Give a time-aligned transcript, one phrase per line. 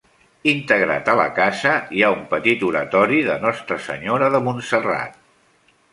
[0.51, 5.25] Integrat a la casa hi ha un petit oratori de Nostra Senyora de Montserrat.